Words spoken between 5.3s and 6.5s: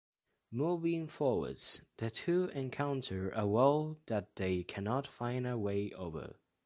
a way over.